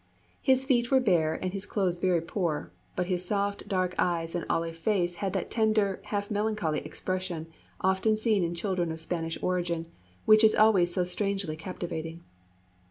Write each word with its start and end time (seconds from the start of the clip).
His 0.41 0.65
feet 0.65 0.89
were 0.89 0.99
bare 0.99 1.35
and 1.43 1.53
his 1.53 1.67
clothes 1.67 1.99
very 1.99 2.21
poor, 2.21 2.71
but 2.95 3.05
his 3.05 3.23
soft 3.23 3.67
dark 3.67 3.93
eyes 3.99 4.33
and 4.33 4.47
olive 4.49 4.75
face 4.75 5.13
had 5.21 5.33
that 5.33 5.51
tender, 5.51 5.99
half 6.05 6.31
melancholy 6.31 6.79
expression 6.79 7.45
often 7.81 8.17
seen 8.17 8.43
in 8.43 8.55
children 8.55 8.91
of 8.91 8.99
Spanish 8.99 9.37
origin, 9.43 9.85
which 10.25 10.43
is 10.43 10.55
always 10.55 10.91
so 10.91 11.03
strangely 11.03 11.55
captivating. 11.55 12.23